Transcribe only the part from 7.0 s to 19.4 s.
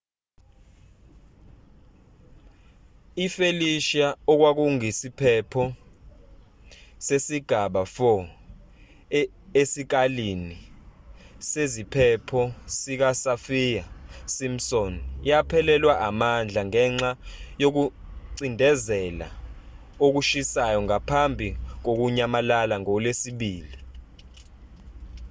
sesigaba 4 esikalini seziphepho sikasaffir-simpson yaphelelwa amandla ngenxa yokucindezela